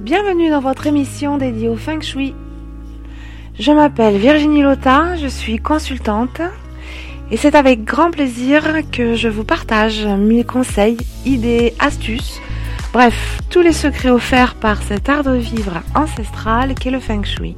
Bienvenue 0.00 0.50
dans 0.50 0.60
votre 0.60 0.86
émission 0.86 1.38
dédiée 1.38 1.68
au 1.68 1.76
Feng 1.76 2.00
Shui. 2.00 2.34
Je 3.58 3.70
m'appelle 3.70 4.16
Virginie 4.16 4.62
Lotin, 4.62 5.14
je 5.16 5.28
suis 5.28 5.58
consultante 5.58 6.40
et 7.30 7.36
c'est 7.36 7.54
avec 7.54 7.84
grand 7.84 8.10
plaisir 8.10 8.62
que 8.90 9.14
je 9.14 9.28
vous 9.28 9.44
partage 9.44 10.04
mes 10.04 10.44
conseils, 10.44 10.98
idées, 11.24 11.72
astuces, 11.78 12.40
bref, 12.92 13.38
tous 13.48 13.60
les 13.60 13.72
secrets 13.72 14.10
offerts 14.10 14.56
par 14.56 14.82
cet 14.82 15.08
art 15.08 15.22
de 15.22 15.36
vivre 15.36 15.82
ancestral 15.94 16.74
qu'est 16.74 16.90
le 16.90 17.00
Feng 17.00 17.24
Shui. 17.24 17.54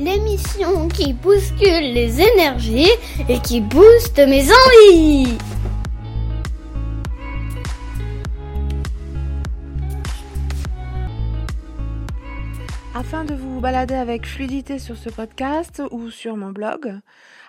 L'émission 0.00 0.88
qui 0.88 1.12
bouscule 1.12 1.92
les 1.92 2.22
énergies 2.22 2.88
et 3.28 3.38
qui 3.40 3.60
booste 3.60 4.18
mes 4.18 4.44
envies. 4.44 5.36
Afin 12.94 13.24
de 13.24 13.34
vous 13.34 13.60
balader 13.60 13.92
avec 13.92 14.24
fluidité 14.24 14.78
sur 14.78 14.96
ce 14.96 15.10
podcast 15.10 15.82
ou 15.90 16.10
sur 16.10 16.34
mon 16.38 16.50
blog, 16.50 16.98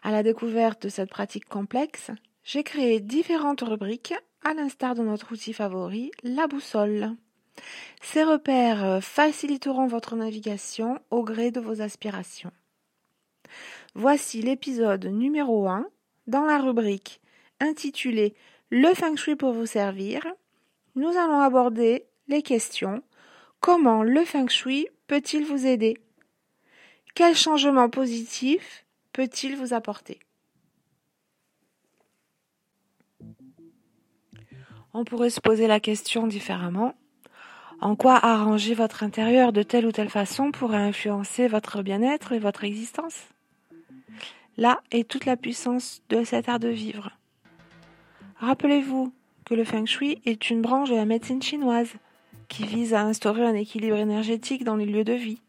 à 0.03 0.11
la 0.11 0.21
découverte 0.21 0.83
de 0.83 0.89
cette 0.89 1.09
pratique 1.09 1.47
complexe, 1.47 2.11
j'ai 2.43 2.63
créé 2.63 2.99
différentes 2.99 3.61
rubriques, 3.61 4.13
à 4.43 4.53
l'instar 4.53 4.95
de 4.95 5.03
notre 5.03 5.31
outil 5.31 5.53
favori, 5.53 6.11
la 6.23 6.47
boussole. 6.47 7.15
Ces 8.01 8.23
repères 8.23 9.03
faciliteront 9.03 9.87
votre 9.87 10.15
navigation 10.15 10.99
au 11.11 11.23
gré 11.23 11.51
de 11.51 11.59
vos 11.59 11.81
aspirations. 11.81 12.51
Voici 13.93 14.41
l'épisode 14.41 15.05
numéro 15.05 15.67
1 15.67 15.85
dans 16.27 16.45
la 16.45 16.59
rubrique 16.59 17.21
intitulée 17.59 18.35
Le 18.69 18.93
feng 18.93 19.15
shui 19.15 19.35
pour 19.35 19.53
vous 19.53 19.65
servir. 19.65 20.25
Nous 20.95 21.09
allons 21.17 21.39
aborder 21.39 22.05
les 22.27 22.41
questions 22.41 23.03
Comment 23.59 24.01
le 24.01 24.25
feng 24.25 24.47
shui 24.47 24.87
peut-il 25.07 25.45
vous 25.45 25.67
aider? 25.67 25.97
Quel 27.13 27.35
changement 27.35 27.89
positif 27.89 28.85
peut-il 29.13 29.55
vous 29.55 29.73
apporter? 29.73 30.19
On 34.93 35.05
pourrait 35.05 35.29
se 35.29 35.39
poser 35.39 35.67
la 35.67 35.79
question 35.79 36.27
différemment. 36.27 36.95
En 37.81 37.95
quoi 37.95 38.15
arranger 38.15 38.75
votre 38.75 39.03
intérieur 39.03 39.51
de 39.51 39.63
telle 39.63 39.87
ou 39.87 39.91
telle 39.91 40.09
façon 40.09 40.51
pourrait 40.51 40.77
influencer 40.77 41.47
votre 41.47 41.81
bien-être 41.81 42.31
et 42.31 42.37
votre 42.37 42.63
existence? 42.63 43.17
Là 44.55 44.81
est 44.91 45.09
toute 45.09 45.25
la 45.25 45.35
puissance 45.35 46.03
de 46.09 46.23
cet 46.23 46.47
art 46.47 46.59
de 46.59 46.67
vivre. 46.67 47.09
Rappelez-vous 48.37 49.11
que 49.45 49.55
le 49.55 49.63
feng 49.63 49.87
shui 49.87 50.21
est 50.25 50.51
une 50.51 50.61
branche 50.61 50.91
de 50.91 50.95
la 50.95 51.05
médecine 51.05 51.41
chinoise 51.41 51.91
qui 52.49 52.65
vise 52.65 52.93
à 52.93 53.01
instaurer 53.01 53.45
un 53.45 53.55
équilibre 53.55 53.97
énergétique 53.97 54.63
dans 54.63 54.75
les 54.75 54.85
lieux 54.85 55.03
de 55.03 55.13
vie. 55.13 55.41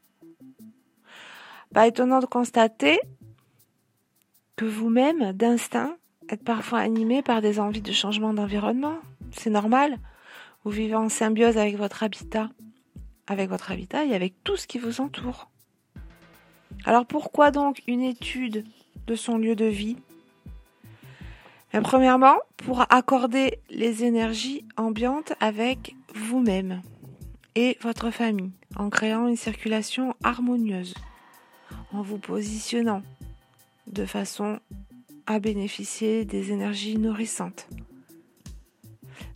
Pas 1.74 1.86
étonnant 1.86 2.20
de 2.20 2.26
constater 2.26 2.98
que 4.56 4.64
vous-même, 4.64 5.32
d'instinct, 5.32 5.96
êtes 6.30 6.44
parfois 6.44 6.78
animé 6.78 7.20
par 7.20 7.42
des 7.42 7.60
envies 7.60 7.82
de 7.82 7.92
changement 7.92 8.32
d'environnement. 8.32 8.96
C'est 9.32 9.50
normal. 9.50 9.98
Vous 10.64 10.70
vivez 10.70 10.94
en 10.94 11.08
symbiose 11.08 11.58
avec 11.58 11.76
votre 11.76 12.02
habitat, 12.02 12.50
avec 13.26 13.48
votre 13.48 13.72
habitat 13.72 14.04
et 14.04 14.14
avec 14.14 14.34
tout 14.44 14.56
ce 14.56 14.66
qui 14.66 14.78
vous 14.78 15.00
entoure. 15.00 15.50
Alors 16.84 17.06
pourquoi 17.06 17.50
donc 17.50 17.82
une 17.86 18.02
étude 18.02 18.64
de 19.06 19.14
son 19.14 19.38
lieu 19.38 19.56
de 19.56 19.64
vie? 19.64 19.96
Premièrement, 21.82 22.36
pour 22.58 22.84
accorder 22.92 23.58
les 23.70 24.04
énergies 24.04 24.64
ambiantes 24.76 25.32
avec 25.40 25.96
vous-même 26.14 26.82
et 27.54 27.78
votre 27.80 28.10
famille 28.10 28.52
en 28.76 28.90
créant 28.90 29.26
une 29.26 29.36
circulation 29.36 30.14
harmonieuse, 30.22 30.94
en 31.92 32.02
vous 32.02 32.18
positionnant 32.18 33.02
de 33.86 34.06
façon 34.06 34.60
à 35.26 35.38
bénéficier 35.38 36.24
des 36.24 36.52
énergies 36.52 36.98
nourrissantes. 36.98 37.68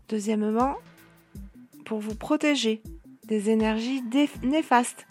Deuxièmement, 0.09 0.77
pour 1.87 2.01
vous 2.01 2.17
protéger 2.17 2.83
des 3.25 3.49
énergies 3.49 4.03
néfastes 4.43 5.07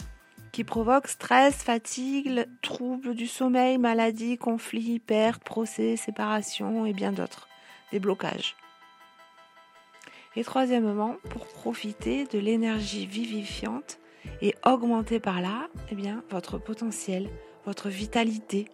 qui 0.52 0.62
provoquent 0.62 1.08
stress, 1.08 1.54
fatigue, 1.56 2.46
troubles 2.62 3.14
du 3.14 3.26
sommeil, 3.26 3.78
maladies, 3.78 4.38
conflits, 4.38 5.00
pertes, 5.00 5.42
procès, 5.42 5.96
séparations 5.96 6.86
et 6.86 6.92
bien 6.92 7.12
d'autres, 7.12 7.48
des 7.92 7.98
blocages. 7.98 8.56
Et 10.36 10.44
troisièmement, 10.44 11.16
pour 11.30 11.46
profiter 11.46 12.26
de 12.26 12.38
l'énergie 12.38 13.06
vivifiante 13.06 13.98
et 14.42 14.54
augmenter 14.64 15.18
par 15.18 15.40
là 15.40 15.68
eh 15.90 15.94
bien, 15.94 16.22
votre 16.30 16.58
potentiel, 16.58 17.30
votre 17.64 17.88
vitalité. 17.88 18.68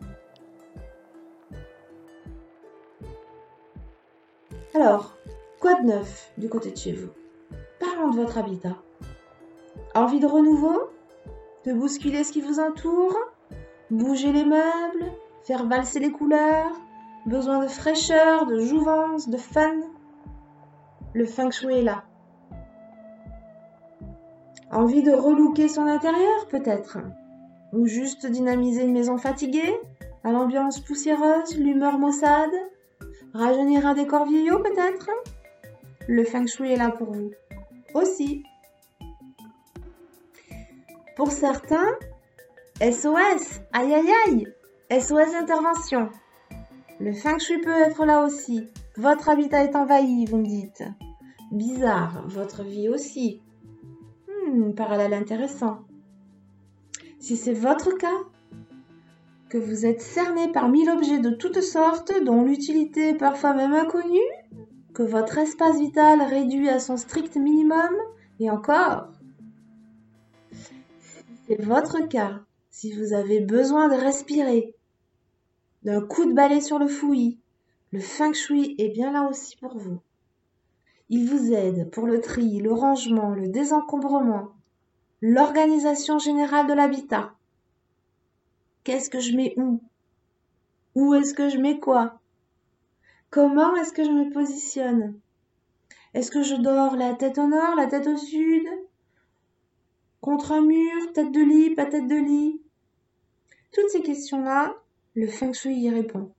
Alors, 4.75 5.17
quoi 5.61 5.81
de 5.81 5.87
neuf 5.87 6.33
du 6.37 6.49
côté 6.49 6.73
de 6.73 6.77
chez 6.77 6.93
vous? 6.93 7.11
De 8.11 8.17
votre 8.17 8.37
habitat. 8.37 8.77
Envie 9.95 10.19
de 10.19 10.27
renouveau? 10.27 10.91
De 11.65 11.73
bousculer 11.73 12.25
ce 12.25 12.33
qui 12.33 12.41
vous 12.41 12.59
entoure? 12.59 13.17
Bouger 13.91 14.33
les 14.33 14.45
meubles? 14.45 15.13
Faire 15.45 15.67
valser 15.67 16.01
les 16.01 16.11
couleurs? 16.11 16.73
Besoin 17.27 17.63
de 17.63 17.69
fraîcheur, 17.69 18.47
de 18.47 18.59
jouvence, 18.59 19.29
de 19.29 19.37
fun? 19.37 19.77
Le 21.15 21.25
feng 21.25 21.51
shui 21.51 21.79
est 21.79 21.83
là. 21.83 22.03
Envie 24.73 25.05
de 25.05 25.13
relooker 25.13 25.69
son 25.69 25.87
intérieur 25.87 26.49
peut-être? 26.49 26.99
Ou 27.73 27.87
juste 27.87 28.27
dynamiser 28.27 28.83
une 28.83 28.93
maison 28.93 29.17
fatiguée? 29.17 29.79
À 30.25 30.33
l'ambiance 30.33 30.81
poussiéreuse, 30.81 31.57
l'humeur 31.57 31.99
maussade? 31.99 32.51
Rajeunir 33.33 33.87
un 33.87 33.95
décor 33.95 34.27
vieillot 34.27 34.59
peut-être? 34.59 35.09
Le 36.09 36.25
feng 36.25 36.47
shui 36.47 36.73
est 36.73 36.77
là 36.77 36.91
pour 36.91 37.13
vous. 37.13 37.31
Aussi. 37.95 38.43
Pour 41.17 41.31
certains, 41.31 41.93
SOS, 42.81 43.61
aïe 43.73 43.95
aïe 43.95 44.13
aïe, 44.27 44.47
SOS 44.91 45.35
intervention. 45.35 46.09
Le 47.01 47.13
feng 47.13 47.39
shui 47.39 47.61
peut 47.61 47.71
être 47.71 48.05
là 48.05 48.25
aussi. 48.25 48.69
Votre 48.97 49.29
habitat 49.29 49.65
est 49.65 49.77
envahi, 49.77 50.25
vous 50.25 50.39
me 50.39 50.47
dites. 50.47 50.83
Bizarre, 51.51 52.25
votre 52.29 52.63
vie 52.63 52.89
aussi. 52.89 53.41
Hmm, 54.29 54.73
parallèle 54.73 55.15
intéressant. 55.15 55.81
Si 57.19 57.37
c'est 57.37 57.53
votre 57.53 57.97
cas, 57.99 58.09
que 59.49 59.59
vous 59.59 59.85
êtes 59.85 60.01
cerné 60.01 60.51
par 60.51 60.71
mille 60.71 60.89
objets 60.89 61.19
de 61.19 61.29
toutes 61.29 61.61
sortes 61.61 62.13
dont 62.25 62.43
l'utilité 62.43 63.11
est 63.11 63.19
parfois 63.19 63.53
même 63.53 63.75
inconnue, 63.75 64.19
que 64.95 65.03
votre 65.03 65.39
espace 65.39 65.79
vital 65.79 66.23
réduit 66.23 66.69
à 66.69 66.79
son 66.79 66.97
strict 66.97 67.37
minimum, 67.37 67.91
et 68.41 68.51
encore, 68.51 69.09
c'est 71.47 71.63
votre 71.63 72.01
cas, 72.09 72.41
si 72.71 72.93
vous 72.93 73.13
avez 73.13 73.41
besoin 73.41 73.89
de 73.89 73.95
respirer, 73.95 74.75
d'un 75.83 76.01
coup 76.01 76.25
de 76.27 76.33
balai 76.33 76.61
sur 76.61 76.79
le 76.79 76.89
fouillis, 76.89 77.39
le 77.93 78.01
feng 78.01 78.33
shui 78.33 78.75
est 78.79 78.89
bien 78.89 79.13
là 79.13 79.29
aussi 79.29 79.57
pour 79.57 79.77
vous. 79.77 80.01
Il 81.11 81.29
vous 81.29 81.53
aide 81.53 81.91
pour 81.91 82.07
le 82.07 82.21
tri, 82.21 82.59
le 82.61 82.73
rangement, 82.73 83.31
le 83.31 83.49
désencombrement, 83.49 84.53
l'organisation 85.21 86.19
générale 86.19 86.67
de 86.67 86.73
l'habitat. 86.73 87.35
Qu'est-ce 88.85 89.11
que 89.11 89.21
je 89.21 89.37
mets 89.37 89.55
où? 89.59 89.81
Où 90.95 91.15
est-ce 91.15 91.35
que 91.35 91.49
je 91.49 91.59
mets 91.59 91.79
quoi? 91.79 92.22
Comment 93.33 93.75
est-ce 93.77 93.95
que 93.95 94.05
je 94.05 94.11
me 94.11 94.31
positionne? 94.31 95.19
Est-ce 96.13 96.31
que 96.31 96.43
je 96.43 96.55
dors 96.55 96.97
la 96.97 97.15
tête 97.15 97.39
au 97.39 97.47
nord, 97.47 97.77
la 97.77 97.87
tête 97.87 98.07
au 98.07 98.19
sud? 98.19 98.69
Contre 100.21 100.53
un 100.53 100.61
mur, 100.61 101.13
tête 101.15 101.33
de 101.33 101.41
lit, 101.41 101.75
pas 101.75 101.87
tête 101.87 102.07
de 102.07 102.15
lit? 102.15 102.61
Toutes 103.73 103.89
ces 103.89 104.03
questions-là, 104.03 104.75
le 105.15 105.27
feng 105.29 105.55
shui 105.55 105.81
y 105.81 105.89
répond. 105.89 106.31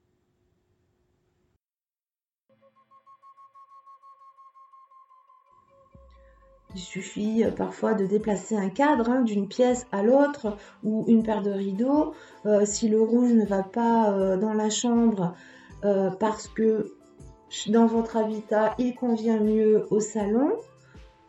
Il 6.75 6.79
suffit 6.79 7.43
euh, 7.43 7.49
parfois 7.49 7.95
de 7.95 8.05
déplacer 8.05 8.55
un 8.55 8.69
cadre 8.69 9.09
hein, 9.09 9.21
d'une 9.21 9.47
pièce 9.47 9.87
à 9.91 10.03
l'autre 10.03 10.57
ou 10.83 11.05
une 11.07 11.23
paire 11.23 11.41
de 11.41 11.51
rideaux. 11.51 12.13
Euh, 12.45 12.65
si 12.65 12.87
le 12.87 13.01
rouge 13.01 13.33
ne 13.33 13.45
va 13.45 13.63
pas 13.63 14.11
euh, 14.11 14.37
dans 14.37 14.53
la 14.53 14.69
chambre 14.69 15.33
parce 16.19 16.47
que 16.47 16.93
dans 17.67 17.85
votre 17.85 18.17
habitat 18.17 18.73
il 18.79 18.95
convient 18.95 19.39
mieux 19.39 19.85
au 19.91 19.99
salon, 19.99 20.49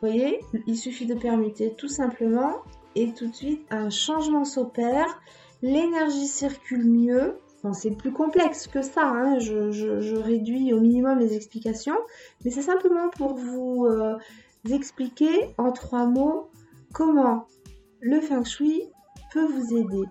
vous 0.04 0.10
voyez, 0.10 0.40
il 0.66 0.76
suffit 0.76 1.06
de 1.06 1.14
permuter 1.14 1.74
tout 1.74 1.88
simplement 1.88 2.62
et 2.94 3.12
tout 3.12 3.28
de 3.28 3.34
suite 3.34 3.66
un 3.70 3.90
changement 3.90 4.44
s'opère, 4.44 5.20
l'énergie 5.62 6.26
circule 6.26 6.84
mieux. 6.84 7.38
C'est 7.72 7.96
plus 7.96 8.12
complexe 8.12 8.66
que 8.66 8.82
ça, 8.82 9.06
hein. 9.06 9.38
je, 9.38 10.14
réduis 10.16 10.74
au 10.74 10.80
minimum 10.80 11.18
les 11.18 11.34
explications, 11.34 11.96
mais 12.44 12.50
c'est 12.50 12.60
simplement 12.60 13.08
pour 13.08 13.34
vous 13.34 13.86
euh, 13.86 14.18
expliquer 14.70 15.54
en 15.56 15.72
trois 15.72 16.04
mots 16.04 16.50
comment 16.92 17.46
le 18.00 18.20
feng 18.20 18.44
shui 18.44 18.82
peut 19.32 19.46
vous 19.46 19.78
aider. 19.78 20.04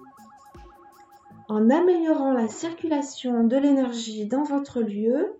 En 1.50 1.69
améliorant 1.69 2.31
la 2.31 2.48
circulation 2.48 3.44
de 3.44 3.57
l'énergie 3.57 4.25
dans 4.25 4.44
votre 4.44 4.81
lieu, 4.81 5.34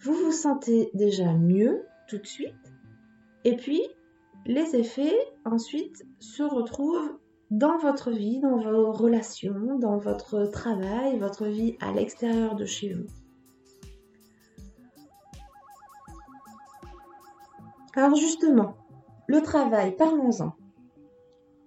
vous 0.00 0.12
vous 0.12 0.32
sentez 0.32 0.90
déjà 0.92 1.32
mieux 1.32 1.86
tout 2.08 2.18
de 2.18 2.26
suite, 2.26 2.54
et 3.44 3.56
puis 3.56 3.82
les 4.44 4.76
effets 4.76 5.16
ensuite 5.44 6.04
se 6.18 6.42
retrouvent 6.42 7.18
dans 7.50 7.78
votre 7.78 8.10
vie, 8.10 8.40
dans 8.40 8.58
vos 8.58 8.90
relations, 8.92 9.78
dans 9.78 9.98
votre 9.98 10.46
travail, 10.46 11.18
votre 11.18 11.46
vie 11.46 11.76
à 11.80 11.92
l'extérieur 11.92 12.56
de 12.56 12.64
chez 12.64 12.92
vous. 12.92 13.06
Alors 17.94 18.16
justement, 18.16 18.76
le 19.26 19.40
travail, 19.42 19.96
parlons-en. 19.96 20.52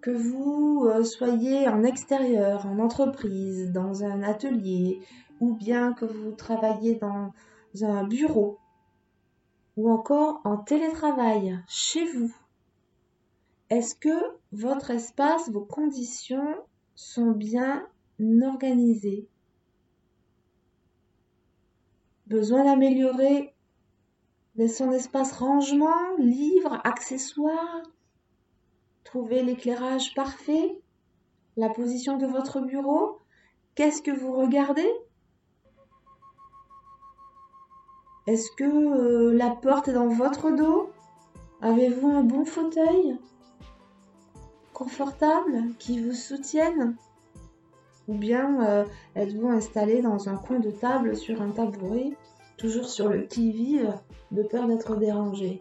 Que 0.02 0.12
vous 0.12 0.86
euh, 0.86 1.04
soyez 1.04 1.68
en 1.68 1.84
extérieur, 1.84 2.66
en 2.66 2.80
entreprise, 2.80 3.72
dans 3.72 4.04
un 4.04 4.24
atelier, 4.24 5.02
ou 5.40 5.56
bien 5.56 5.94
que 5.94 6.06
vous 6.06 6.32
travaillez 6.32 6.96
dans 6.96 7.34
un 7.82 8.04
bureau, 8.06 8.60
ou 9.76 9.92
encore 9.92 10.42
en 10.46 10.58
télétravail, 10.58 11.60
chez 11.68 12.06
vous, 12.06 12.34
est-ce 13.70 13.94
que 13.96 14.38
votre 14.52 14.90
espace, 14.92 15.50
vos 15.50 15.66
conditions 15.66 16.56
sont 16.96 17.32
bien 17.32 17.86
organisées 18.44 19.28
Besoin 22.28 22.64
d'améliorer 22.64 23.54
son 24.68 24.92
espace 24.92 25.32
rangement, 25.34 26.16
livres, 26.18 26.82
accessoires? 26.84 27.84
Trouver 29.10 29.42
l'éclairage 29.42 30.14
parfait? 30.14 30.80
La 31.58 31.70
position 31.70 32.20
de 32.20 32.28
votre 32.28 32.60
bureau? 32.60 33.18
Qu'est-ce 33.74 34.04
que 34.04 34.12
vous 34.12 34.34
regardez? 34.34 34.88
Est-ce 38.28 38.52
que 38.52 38.66
euh, 38.66 39.34
la 39.34 39.50
porte 39.50 39.88
est 39.88 39.94
dans 39.94 40.10
votre 40.10 40.52
dos? 40.52 40.92
Avez-vous 41.60 42.08
un 42.08 42.22
bon 42.22 42.46
fauteuil? 42.46 43.18
Confortables 44.74 45.74
qui 45.80 46.00
vous 46.00 46.14
soutiennent? 46.14 46.96
Ou 48.08 48.14
bien 48.14 48.64
euh, 48.64 48.86
êtes-vous 49.16 49.50
installé 49.50 50.04
dans 50.04 50.30
un 50.30 50.36
coin 50.36 50.60
de 50.60 50.70
table 50.70 51.16
sur 51.16 51.42
un 51.42 51.50
tabouret, 51.50 52.12
toujours 52.58 52.86
sur 52.88 53.10
le 53.10 53.24
qui-vive, 53.24 53.92
de 54.30 54.44
peur 54.44 54.68
d'être 54.68 54.98
dérangé? 54.98 55.60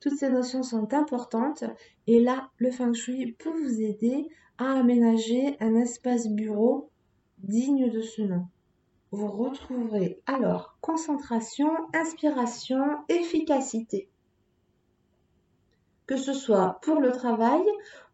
Toutes 0.00 0.18
ces 0.18 0.30
notions 0.30 0.62
sont 0.62 0.92
importantes 0.94 1.64
et 2.06 2.20
là, 2.20 2.50
le 2.58 2.70
feng 2.70 2.92
shui 2.92 3.32
peut 3.32 3.52
vous 3.52 3.80
aider 3.80 4.28
à 4.58 4.72
aménager 4.72 5.56
un 5.60 5.74
espace 5.76 6.28
bureau 6.28 6.90
digne 7.38 7.90
de 7.90 8.00
ce 8.00 8.22
nom. 8.22 8.46
Vous 9.12 9.28
retrouverez 9.28 10.20
alors 10.26 10.76
concentration, 10.80 11.70
inspiration, 11.94 12.82
efficacité 13.08 14.08
que 16.10 16.16
ce 16.16 16.32
soit 16.32 16.80
pour 16.82 17.00
le 17.00 17.12
travail 17.12 17.62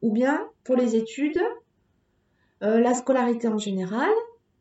ou 0.03 0.13
bien 0.13 0.47
pour 0.65 0.77
les 0.77 0.97
études, 0.97 1.41
euh, 2.63 2.79
la 2.79 2.93
scolarité 2.93 3.49
en 3.49 3.57
général. 3.57 4.11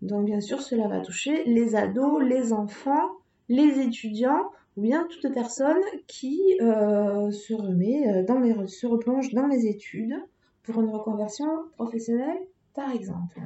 Donc 0.01 0.23
bien 0.25 0.39
sûr, 0.39 0.61
cela 0.61 0.87
va 0.87 1.01
toucher 1.01 1.43
les 1.43 1.75
ados, 1.75 2.23
les 2.23 2.53
enfants, 2.53 3.09
les 3.49 3.81
étudiants 3.81 4.49
ou 4.77 4.81
bien 4.81 5.07
toute 5.09 5.33
personne 5.33 5.81
qui 6.07 6.41
euh, 6.61 7.31
se 7.31 7.53
remet 7.53 8.07
euh, 8.07 8.23
dans 8.23 8.67
se 8.67 8.87
replonge 8.87 9.33
dans 9.33 9.47
les 9.47 9.67
études 9.67 10.15
pour 10.63 10.81
une 10.81 10.89
reconversion 10.89 11.47
professionnelle, 11.75 12.39
par 12.73 12.91
exemple. 12.91 13.39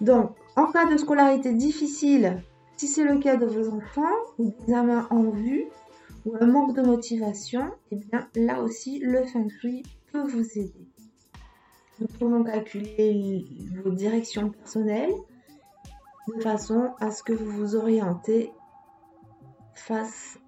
Donc, 0.00 0.30
en 0.56 0.66
cas 0.66 0.90
de 0.90 0.96
scolarité 0.96 1.52
difficile, 1.52 2.42
si 2.76 2.86
c'est 2.86 3.04
le 3.04 3.18
cas 3.18 3.36
de 3.36 3.46
vos 3.46 3.68
enfants 3.74 4.16
ou 4.38 4.50
d'examen 4.50 5.06
en 5.10 5.30
vue, 5.30 5.66
ou 6.26 6.34
un 6.40 6.46
manque 6.46 6.76
de 6.76 6.82
motivation, 6.82 7.66
et 7.90 7.92
eh 7.92 7.96
bien 7.96 8.28
là 8.34 8.60
aussi 8.60 8.98
le 8.98 9.24
feng 9.24 9.48
shui 9.48 9.82
peut 10.12 10.22
vous 10.22 10.58
aider. 10.58 10.86
Nous 11.98 12.06
pouvons 12.06 12.44
calculer 12.44 13.44
vos 13.82 13.90
directions 13.90 14.50
personnelles 14.50 15.14
de 16.28 16.40
façon 16.40 16.90
à 17.00 17.10
ce 17.10 17.22
que 17.22 17.32
vous 17.32 17.50
vous 17.50 17.76
orientez 17.76 18.50
face 19.80 20.38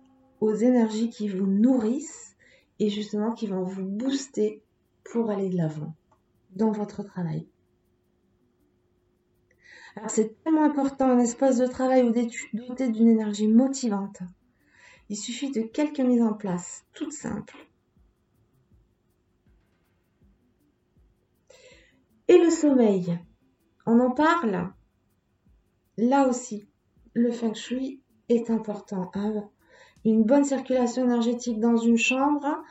aux 0.40 0.54
énergies 0.54 1.10
qui 1.10 1.28
vous 1.28 1.46
nourrissent 1.46 2.36
et 2.78 2.88
justement 2.88 3.32
qui 3.32 3.46
vont 3.46 3.62
vous 3.62 3.84
booster 3.84 4.62
pour 5.04 5.30
aller 5.30 5.48
de 5.48 5.56
l'avant 5.56 5.94
dans 6.50 6.72
votre 6.72 7.02
travail. 7.02 7.48
Alors 9.96 10.10
c'est 10.10 10.42
tellement 10.42 10.64
important 10.64 11.08
un 11.08 11.18
espace 11.18 11.58
de 11.58 11.66
travail 11.66 12.02
ou 12.02 12.12
doté 12.12 12.88
d'une 12.88 13.08
énergie 13.08 13.48
motivante 13.48 14.22
il 15.12 15.16
suffit 15.16 15.50
de 15.50 15.60
quelques 15.60 16.00
mises 16.00 16.22
en 16.22 16.32
place, 16.32 16.86
toutes 16.94 17.12
simples. 17.12 17.68
Et 22.28 22.38
le 22.38 22.48
sommeil, 22.48 23.18
on 23.84 24.00
en 24.00 24.10
parle 24.10 24.72
Là 25.98 26.26
aussi, 26.26 26.66
le 27.12 27.30
feng 27.30 27.52
shui 27.52 28.01
important. 28.50 29.10
Hein. 29.14 29.44
Une 30.04 30.24
bonne 30.24 30.44
circulation 30.44 31.04
énergétique 31.04 31.60
dans 31.60 31.76
une 31.76 31.96
chambre 31.96 32.62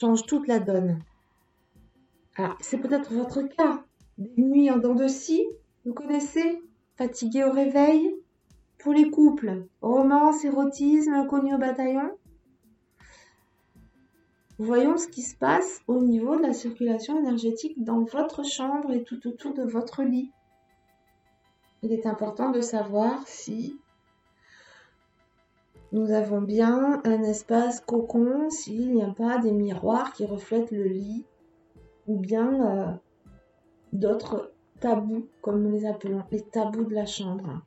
change 0.00 0.24
toute 0.26 0.46
la 0.46 0.58
donne. 0.58 1.02
Alors, 2.36 2.56
c'est 2.60 2.78
peut-être 2.78 3.12
votre 3.12 3.42
cas. 3.42 3.82
Des 4.18 4.42
nuits 4.42 4.70
en 4.70 4.78
dents 4.78 4.94
de 4.94 5.08
scie, 5.08 5.46
vous 5.84 5.92
connaissez? 5.92 6.62
Fatigué 6.96 7.44
au 7.44 7.50
réveil, 7.50 8.14
pour 8.78 8.94
les 8.94 9.10
couples, 9.10 9.66
romance, 9.82 10.44
érotisme, 10.44 11.12
inconnu 11.12 11.54
au 11.54 11.58
bataillon? 11.58 12.10
Voyons 14.58 14.96
ce 14.96 15.08
qui 15.08 15.20
se 15.20 15.36
passe 15.36 15.82
au 15.86 16.02
niveau 16.02 16.36
de 16.36 16.42
la 16.42 16.54
circulation 16.54 17.18
énergétique 17.18 17.82
dans 17.84 18.04
votre 18.04 18.42
chambre 18.42 18.90
et 18.92 19.02
tout 19.02 19.26
autour 19.26 19.52
de 19.52 19.62
votre 19.62 20.02
lit. 20.02 20.30
Il 21.82 21.92
est 21.92 22.06
important 22.06 22.50
de 22.50 22.62
savoir 22.62 23.28
si 23.28 23.78
nous 25.96 26.10
avons 26.10 26.42
bien 26.42 27.00
un 27.04 27.22
espace 27.22 27.80
cocon, 27.80 28.50
s'il 28.50 28.92
n'y 28.92 29.02
a 29.02 29.08
pas 29.08 29.38
des 29.38 29.50
miroirs 29.50 30.12
qui 30.12 30.26
reflètent 30.26 30.70
le 30.70 30.84
lit, 30.84 31.24
ou 32.06 32.18
bien 32.18 32.66
euh, 32.66 32.92
d'autres 33.94 34.52
tabous, 34.78 35.26
comme 35.40 35.62
nous 35.62 35.70
les 35.70 35.86
appelons, 35.86 36.22
les 36.30 36.42
tabous 36.42 36.84
de 36.84 36.94
la 36.94 37.06
chambre. 37.06 37.62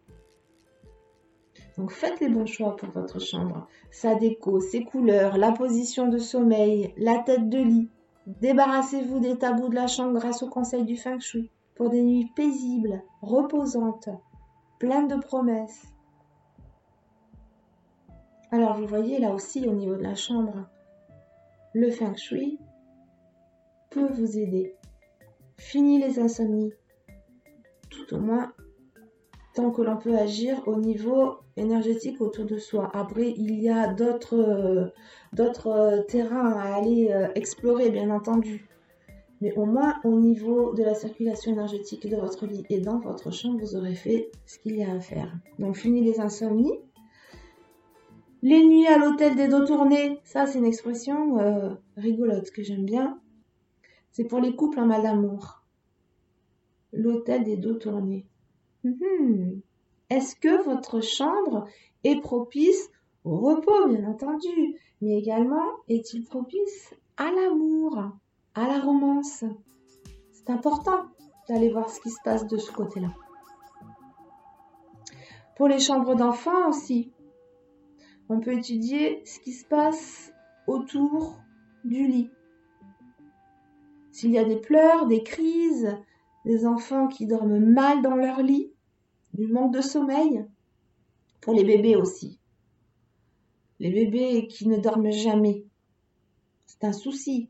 Donc 1.75 1.91
faites 1.91 2.19
les 2.19 2.29
bons 2.29 2.45
choix 2.45 2.75
pour 2.75 2.89
votre 2.89 3.19
chambre. 3.19 3.67
Sa 3.89 4.13
déco, 4.13 4.59
ses 4.59 4.83
couleurs, 4.83 5.39
la 5.39 5.51
position 5.51 6.07
de 6.07 6.19
sommeil, 6.19 6.93
la 6.97 7.17
tête 7.17 7.49
de 7.49 7.57
lit. 7.57 7.89
Débarrassez-vous 8.27 9.21
des 9.21 9.39
tabous 9.39 9.69
de 9.69 9.75
la 9.75 9.87
chambre 9.87 10.19
grâce 10.19 10.43
au 10.43 10.49
conseil 10.49 10.85
du 10.85 10.97
feng 10.97 11.19
shui 11.19 11.49
pour 11.73 11.89
des 11.89 12.03
nuits 12.03 12.31
paisibles, 12.35 13.01
reposantes, 13.23 14.09
pleines 14.77 15.07
de 15.07 15.15
promesses. 15.15 15.81
Alors 18.51 18.77
vous 18.77 18.87
voyez 18.87 19.19
là 19.19 19.33
aussi 19.33 19.67
au 19.67 19.73
niveau 19.73 19.95
de 19.95 20.03
la 20.03 20.15
chambre, 20.15 20.67
le 21.73 21.91
feng 21.91 22.15
shui 22.15 22.59
peut 23.91 24.07
vous 24.07 24.37
aider. 24.37 24.75
Fini 25.57 25.99
les 25.99 26.19
insomnies, 26.19 26.73
tout 27.89 28.15
au 28.15 28.19
moins 28.19 28.53
tant 29.53 29.71
que 29.71 29.81
l'on 29.81 29.97
peut 29.97 30.15
agir 30.15 30.61
au 30.67 30.77
niveau 30.77 31.37
énergétique 31.57 32.21
autour 32.21 32.45
de 32.45 32.57
soi. 32.57 32.89
Après, 32.93 33.33
il 33.35 33.59
y 33.59 33.69
a 33.69 33.93
d'autres 33.93 34.35
euh, 34.35 34.87
euh, 35.39 36.03
terrains 36.03 36.53
à 36.53 36.75
aller 36.75 37.09
euh, 37.11 37.27
explorer, 37.35 37.89
bien 37.89 38.09
entendu. 38.09 38.67
Mais 39.41 39.53
au 39.57 39.65
moins, 39.65 39.95
au 40.03 40.19
niveau 40.19 40.73
de 40.73 40.83
la 40.83 40.95
circulation 40.95 41.51
énergétique 41.51 42.09
de 42.09 42.15
votre 42.15 42.45
lit 42.45 42.65
et 42.69 42.79
dans 42.79 42.99
votre 42.99 43.31
chambre, 43.31 43.59
vous 43.59 43.75
aurez 43.75 43.95
fait 43.95 44.31
ce 44.45 44.59
qu'il 44.59 44.77
y 44.77 44.83
a 44.83 44.91
à 44.91 44.99
faire. 44.99 45.33
Donc, 45.59 45.75
fini 45.75 46.01
les 46.03 46.19
insomnies. 46.19 46.79
Les 48.41 48.65
nuits 48.65 48.87
à 48.87 48.97
l'hôtel 48.97 49.35
des 49.35 49.47
dos 49.49 49.65
tournés, 49.65 50.19
ça 50.23 50.45
c'est 50.45 50.59
une 50.59 50.65
expression 50.65 51.77
rigolote 51.97 52.51
que 52.51 52.63
j'aime 52.63 52.85
bien. 52.85 53.19
C'est 54.11 54.23
pour 54.23 54.39
les 54.39 54.55
couples 54.55 54.79
en 54.79 54.85
mal 54.85 55.03
d'amour. 55.03 55.61
L'hôtel 56.93 57.43
des 57.43 57.57
dos 57.57 57.75
tournés. 57.75 58.25
Mhm. 58.83 59.61
Est-ce 60.09 60.35
que 60.35 60.63
votre 60.63 61.01
chambre 61.01 61.67
est 62.03 62.19
propice 62.21 62.89
au 63.25 63.37
repos, 63.37 63.87
bien 63.89 64.09
entendu, 64.09 64.75
mais 65.01 65.17
également 65.17 65.65
est-il 65.87 66.23
propice 66.23 66.95
à 67.17 67.29
l'amour, 67.31 67.97
à 68.55 68.67
la 68.67 68.79
romance? 68.79 69.43
C'est 70.31 70.49
important 70.49 71.03
d'aller 71.47 71.69
voir 71.69 71.89
ce 71.89 71.99
qui 71.99 72.09
se 72.09 72.21
passe 72.23 72.47
de 72.47 72.57
ce 72.57 72.71
côté-là. 72.71 73.09
Pour 75.57 75.67
les 75.67 75.79
chambres 75.79 76.15
d'enfants 76.15 76.69
aussi, 76.69 77.11
on 78.29 78.39
peut 78.39 78.53
étudier 78.53 79.23
ce 79.25 79.39
qui 79.39 79.51
se 79.51 79.65
passe 79.65 80.31
autour 80.67 81.41
du 81.83 82.07
lit. 82.07 82.29
S'il 84.11 84.31
y 84.31 84.37
a 84.37 84.43
des 84.43 84.57
pleurs, 84.57 85.07
des 85.07 85.23
crises, 85.23 85.97
des 86.45 86.65
enfants 86.65 87.07
qui 87.07 87.25
dorment 87.25 87.59
mal 87.59 88.01
dans 88.01 88.15
leur 88.15 88.41
lit, 88.41 88.71
du 89.33 89.47
manque 89.47 89.73
de 89.73 89.81
sommeil, 89.81 90.45
pour 91.41 91.53
les 91.53 91.63
bébés 91.63 91.95
aussi. 91.95 92.39
Les 93.79 93.91
bébés 93.91 94.47
qui 94.47 94.67
ne 94.67 94.77
dorment 94.77 95.11
jamais, 95.11 95.65
c'est 96.65 96.83
un 96.83 96.93
souci. 96.93 97.49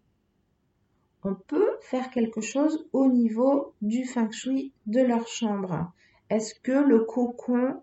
On 1.24 1.36
peut 1.36 1.72
faire 1.82 2.10
quelque 2.12 2.40
chose 2.40 2.88
au 2.94 3.08
niveau 3.08 3.74
du 3.82 4.06
feng 4.06 4.32
shui 4.32 4.74
de 4.86 5.02
leur 5.02 5.28
chambre. 5.28 5.92
Est-ce 6.30 6.56
que 6.56 6.72
le 6.72 7.04
cocon 7.04 7.82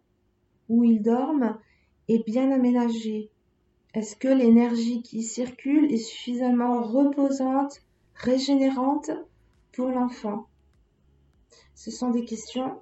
où 0.68 0.84
ils 0.84 1.02
dorment 1.02 1.58
est 2.08 2.24
bien 2.24 2.52
aménagé 2.52 3.30
Est-ce 3.94 4.16
que 4.16 4.28
l'énergie 4.28 5.02
qui 5.02 5.22
circule 5.22 5.92
est 5.92 5.96
suffisamment 5.96 6.82
reposante, 6.82 7.80
régénérante 8.14 9.10
pour 9.72 9.88
l'enfant? 9.88 10.46
Ce 11.74 11.90
sont 11.90 12.10
des 12.10 12.24
questions 12.24 12.80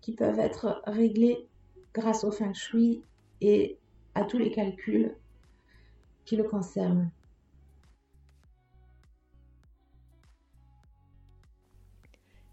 qui 0.00 0.12
peuvent 0.12 0.38
être 0.38 0.82
réglées 0.86 1.46
grâce 1.94 2.24
au 2.24 2.30
feng 2.30 2.52
shui 2.52 3.02
et 3.40 3.78
à 4.14 4.24
tous 4.24 4.38
les 4.38 4.50
calculs 4.50 5.14
qui 6.24 6.36
le 6.36 6.44
concernent. 6.44 7.10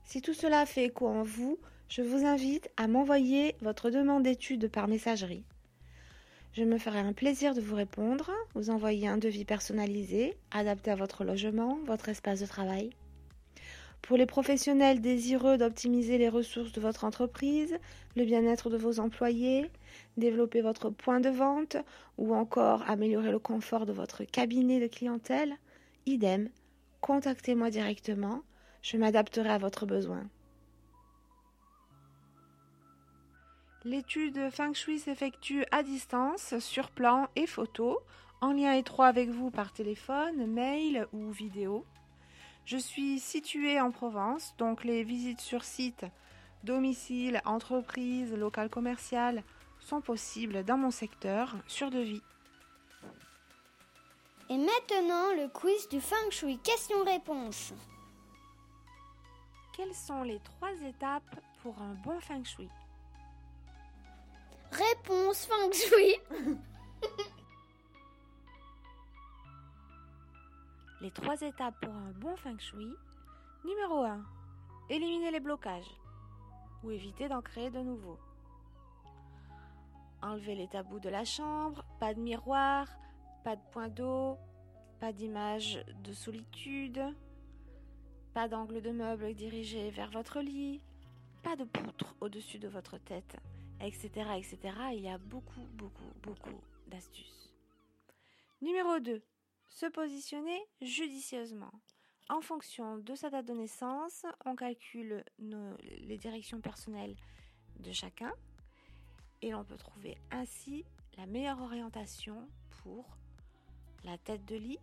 Si 0.06 0.22
tout 0.22 0.34
cela 0.34 0.66
fait 0.66 0.86
écho 0.86 1.08
en 1.08 1.24
vous, 1.24 1.58
je 1.90 2.02
vous 2.02 2.26
invite 2.26 2.70
à 2.78 2.88
m'envoyer 2.88 3.56
votre 3.62 3.90
demande 3.90 4.24
d'étude 4.24 4.70
par 4.70 4.88
messagerie. 4.88 5.44
Je 6.54 6.64
me 6.64 6.78
ferai 6.78 7.00
un 7.00 7.14
plaisir 7.14 7.56
de 7.56 7.62
vous 7.62 7.74
répondre, 7.74 8.30
vous 8.54 8.70
envoyer 8.70 9.08
un 9.08 9.18
devis 9.18 9.44
personnalisé, 9.44 10.38
adapté 10.52 10.92
à 10.92 10.96
votre 10.96 11.24
logement, 11.24 11.80
votre 11.88 12.10
espace 12.10 12.42
de 12.42 12.46
travail. 12.46 12.92
Pour 14.04 14.18
les 14.18 14.28
professionnels 14.28 15.02
désireux 15.02 15.58
d'optimiser 15.58 16.20
les 16.20 16.30
ressources 16.30 16.72
de 16.72 16.80
votre 16.80 17.06
entreprise, 17.06 17.76
le 18.16 18.24
bien-être 18.24 18.70
de 18.70 18.78
vos 18.78 19.00
employés, 19.00 19.72
développer 20.18 20.62
votre 20.62 20.92
point 20.92 21.20
de 21.20 21.30
vente 21.30 21.78
ou 22.20 22.36
encore 22.36 22.84
améliorer 22.88 23.32
le 23.32 23.40
confort 23.40 23.88
de 23.88 23.94
votre 23.94 24.24
cabinet 24.24 24.80
de 24.80 24.88
clientèle, 24.88 25.56
idem, 26.06 26.50
contactez-moi 27.02 27.72
directement, 27.72 28.44
je 28.84 28.98
m'adapterai 28.98 29.50
à 29.50 29.58
votre 29.58 29.88
besoin. 29.88 30.30
L'étude 33.86 34.50
Feng 34.50 34.74
Shui 34.74 34.98
s'effectue 34.98 35.66
à 35.72 35.84
distance, 35.84 36.58
sur 36.60 36.90
plan 36.90 37.28
et 37.36 37.46
photo, 37.46 38.00
en 38.40 38.54
lien 38.54 38.72
étroit 38.72 39.08
avec 39.08 39.30
vous 39.30 39.52
par 39.52 39.74
téléphone, 39.74 40.48
mail 40.48 41.06
ou 41.12 41.32
vidéo. 41.32 41.86
Je 42.64 42.78
suis 42.78 43.20
située 43.20 43.82
en 43.82 43.92
Provence, 43.92 44.56
donc 44.58 44.86
les 44.86 45.04
visites 45.04 45.42
sur 45.42 45.66
site, 45.66 46.06
domicile, 46.64 47.42
entreprise, 47.44 48.34
local 48.34 48.70
commercial 48.70 49.44
sont 49.82 50.00
possibles 50.00 50.64
dans 50.64 50.78
mon 50.78 50.92
secteur 50.92 51.54
sur 51.68 51.92
devis. 51.92 52.24
Et 54.50 54.58
maintenant, 54.58 55.34
le 55.36 55.50
quiz 55.50 55.90
du 55.90 56.00
Feng 56.00 56.32
Shui 56.32 56.58
question-réponse. 56.60 57.74
Quelles 59.76 59.94
sont 59.94 60.24
les 60.24 60.40
trois 60.40 60.74
étapes 60.88 61.36
pour 61.62 61.82
un 61.82 61.96
bon 62.06 62.18
Feng 62.22 62.46
Shui? 62.46 62.70
Réponse 64.74 65.46
Feng 65.46 65.72
Shui. 65.72 66.16
Les 71.02 71.12
trois 71.12 71.40
étapes 71.42 71.80
pour 71.80 71.94
un 71.94 72.10
bon 72.14 72.36
feng 72.36 72.58
shui. 72.58 72.92
Numéro 73.64 74.04
1. 74.04 74.26
Éliminer 74.90 75.30
les 75.30 75.40
blocages 75.40 75.92
ou 76.84 76.90
éviter 76.90 77.30
d'en 77.30 77.44
créer 77.44 77.70
de 77.70 77.82
nouveaux. 77.82 78.18
Enlever 80.24 80.56
les 80.56 80.68
tabous 80.68 81.00
de 81.00 81.10
la 81.10 81.24
chambre, 81.24 81.86
pas 82.00 82.16
de 82.16 82.20
miroir, 82.20 82.88
pas 83.44 83.56
de 83.56 83.62
point 83.72 83.90
d'eau, 83.90 84.40
pas 85.00 85.14
d'image 85.14 85.86
de 86.04 86.14
solitude, 86.14 87.04
pas 88.34 88.48
d'angle 88.48 88.82
de 88.82 88.90
meuble 88.90 89.36
dirigé 89.36 89.92
vers 89.92 90.10
votre 90.10 90.40
lit, 90.40 90.82
pas 91.44 91.56
de 91.56 91.66
poutre 91.66 92.16
au-dessus 92.22 92.58
de 92.58 92.70
votre 92.70 92.98
tête, 92.98 93.38
etc., 93.84 94.10
etc. 94.38 94.58
Il 94.94 95.02
y 95.02 95.10
a 95.10 95.18
beaucoup, 95.18 95.68
beaucoup, 95.74 96.12
beaucoup 96.22 96.62
d'astuces. 96.88 97.54
Numéro 98.62 99.00
2 99.00 99.22
se 99.70 99.86
positionner 99.88 100.60
judicieusement. 100.82 101.72
En 102.30 102.42
fonction 102.42 102.98
de 102.98 103.16
sa 103.16 103.30
date 103.30 103.48
de 103.48 103.54
naissance, 103.54 104.26
on 104.46 104.56
calcule 104.56 105.24
les 105.40 106.18
directions 106.18 106.62
personnelles 106.62 107.16
de 107.80 107.92
chacun 107.92 108.32
et 109.42 109.52
l'on 109.52 109.66
peut 109.66 109.78
trouver 109.78 110.18
ainsi 110.32 110.86
la 111.18 111.26
meilleure 111.26 111.62
orientation 111.62 112.48
pour 112.82 113.18
la 114.04 114.18
tête 114.18 114.46
de 114.46 114.56
lit, 114.56 114.80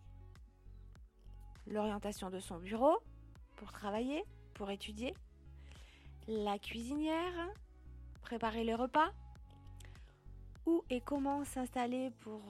l'orientation 1.66 2.30
de 2.30 2.40
son 2.40 2.58
bureau 2.58 2.98
pour 3.56 3.72
travailler, 3.72 4.24
pour 4.54 4.70
étudier, 4.70 5.14
la 6.26 6.58
cuisinière, 6.58 7.48
préparer 8.22 8.64
les 8.64 8.74
repas, 8.74 9.10
où 10.66 10.84
et 10.90 11.00
comment 11.00 11.44
s'installer 11.44 12.10
pour 12.20 12.40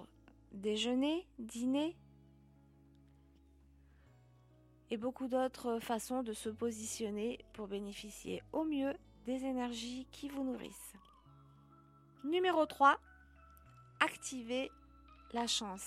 déjeuner, 0.53 1.27
dîner, 1.39 1.97
et 4.91 4.97
beaucoup 4.97 5.29
d'autres 5.29 5.79
façons 5.79 6.23
de 6.23 6.33
se 6.33 6.49
positionner 6.49 7.39
pour 7.53 7.69
bénéficier 7.69 8.43
au 8.53 8.65
mieux 8.65 8.93
des 9.25 9.45
énergies 9.45 10.07
qui 10.11 10.29
vous 10.29 10.43
nourrissent. 10.43 10.95
Numéro 12.25 12.67
3. 12.67 12.99
Activez 14.00 14.71
la 15.33 15.47
chance. 15.47 15.87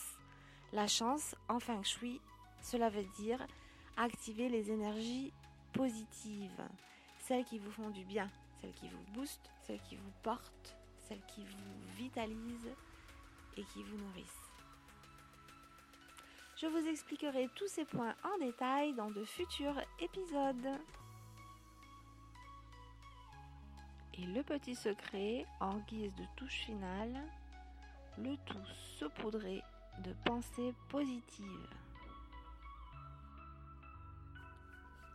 La 0.71 0.87
chance 0.87 1.35
en 1.49 1.59
feng 1.59 1.83
shui, 1.83 2.21
cela 2.61 2.89
veut 2.89 3.05
dire 3.19 3.45
activer 3.97 4.49
les 4.49 4.71
énergies 4.71 5.33
positives, 5.73 6.63
celles 7.19 7.45
qui 7.45 7.59
vous 7.59 7.71
font 7.71 7.89
du 7.89 8.05
bien, 8.05 8.31
celles 8.63 8.73
qui 8.73 8.87
vous 8.87 9.03
boostent, 9.13 9.49
celles 9.67 9.81
qui 9.81 9.97
vous 9.97 10.11
portent, 10.23 10.77
celles 10.97 11.21
qui 11.27 11.43
vous 11.43 11.97
vitalisent 11.97 12.73
et 13.57 13.63
qui 13.65 13.83
vous 13.83 13.97
nourrissent. 13.97 14.51
Je 16.55 16.67
vous 16.67 16.87
expliquerai 16.87 17.49
tous 17.55 17.67
ces 17.67 17.83
points 17.83 18.15
en 18.23 18.37
détail 18.37 18.93
dans 18.93 19.11
de 19.11 19.25
futurs 19.25 19.81
épisodes. 19.99 20.79
Et 24.13 24.25
le 24.27 24.43
petit 24.43 24.75
secret, 24.75 25.45
en 25.59 25.79
guise 25.79 26.15
de 26.15 26.23
touche 26.37 26.61
finale, 26.65 27.21
le 28.17 28.37
tout 28.45 28.65
saupoudré 28.97 29.61
de 30.05 30.13
pensées 30.23 30.73
positives. 30.87 31.67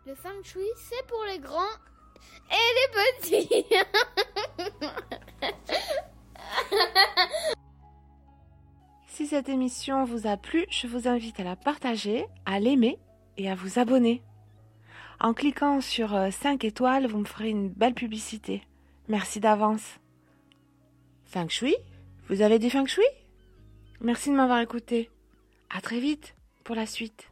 Le 0.04 0.14
feng 0.14 0.42
shui, 0.42 0.68
c'est 0.76 1.06
pour 1.06 1.24
les 1.24 1.38
grands 1.38 1.78
et 2.50 2.68
les 2.76 2.88
petits. 3.20 3.64
Si 9.06 9.26
cette 9.26 9.48
émission 9.48 10.04
vous 10.04 10.28
a 10.28 10.36
plu, 10.36 10.64
je 10.70 10.86
vous 10.86 11.08
invite 11.08 11.40
à 11.40 11.44
la 11.44 11.56
partager, 11.56 12.26
à 12.46 12.60
l'aimer 12.60 12.98
et 13.36 13.50
à 13.50 13.56
vous 13.56 13.80
abonner. 13.80 14.22
En 15.18 15.34
cliquant 15.34 15.80
sur 15.80 16.10
5 16.30 16.62
euh, 16.64 16.68
étoiles, 16.68 17.08
vous 17.08 17.18
me 17.18 17.24
ferez 17.24 17.48
une 17.48 17.68
belle 17.68 17.94
publicité. 17.94 18.62
Merci 19.08 19.40
d'avance. 19.40 19.98
Feng 21.24 21.48
Shui? 21.48 21.74
Vous 22.28 22.42
avez 22.42 22.60
dit 22.60 22.70
Feng 22.70 22.86
Shui? 22.86 23.02
Merci 24.00 24.30
de 24.30 24.36
m'avoir 24.36 24.60
écouté. 24.60 25.10
À 25.70 25.80
très 25.80 25.98
vite 25.98 26.36
pour 26.62 26.76
la 26.76 26.86
suite. 26.86 27.30